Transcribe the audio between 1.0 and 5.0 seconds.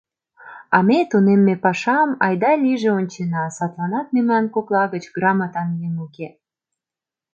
тунемме пашам айда-лийже ончена, садланак мемнан кокла